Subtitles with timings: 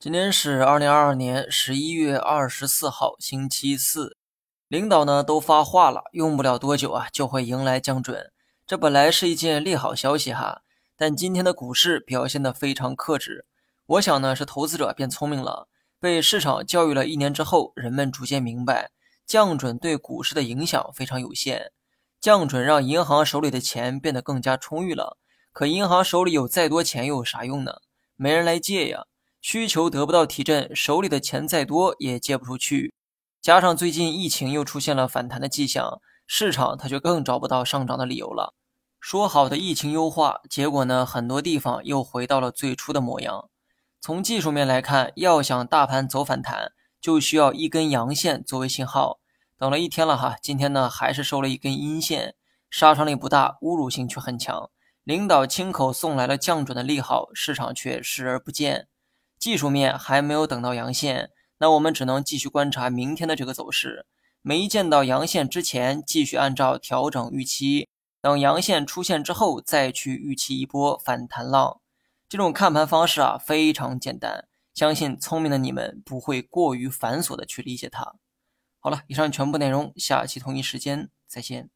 [0.00, 4.16] 今天是二零二二年十一月二十四号，星期四。
[4.68, 8.30] 领导呢都发话了，用不了多久啊就会迎来降准。
[8.64, 10.62] 这本来是一件利好消息哈，
[10.96, 13.44] 但今天的股市表现得非常克制。
[13.86, 15.66] 我想呢是投资者变聪明了，
[15.98, 18.92] 被市场教育了一年之后，人们逐渐明白
[19.26, 21.72] 降准对股市的影响非常有限。
[22.20, 25.18] 降准让银行手里的钱变得更加充裕了，
[25.52, 27.78] 可银行手里有再多钱又有啥用呢？
[28.14, 29.06] 没人来借呀。
[29.40, 32.92] 需求得不到提振，手里的钱再多也借不出去。
[33.40, 38.54] 加上最近疫情又出现了反弹的迹象，市场它就更找不到上涨的理由了。
[39.00, 43.48] 说好的疫情优化，结果呢，很多地方又回到了最初的模样。
[44.00, 49.20] 从技术面来看，要想大盘走反弹，就需要一根阳线作为信号。
[49.56, 52.34] 等了一天了哈，今天呢还是收了一根阴线，
[52.68, 54.68] 杀伤力不大，侮辱性却很强。
[55.04, 58.88] 领导亲口送来了降准的利好，市场却视而不见。
[59.38, 64.06] 技术面还没有等到阳线，那我们只能继续观察明天的这个走势。
[64.42, 67.88] 没见到阳线之前，继续按照调整预期；
[68.20, 71.80] 等阳线出现之后，再去预期一波反弹浪。
[72.28, 78.16] 这种看盘方式啊，非常简单，相信聪明的你们不会过于繁琐的去理解它。
[78.80, 81.70] 好了，以上全部内容，下期同一时间再见。